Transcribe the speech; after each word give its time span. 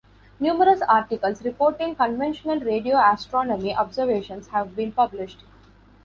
Numerous 0.39 0.81
articles 0.81 1.43
reporting 1.43 1.93
conventional 1.93 2.59
radio 2.59 2.97
astronomy 2.97 3.75
observations 3.75 4.47
have 4.47 4.75
been 4.75 4.91
published. 4.91 5.43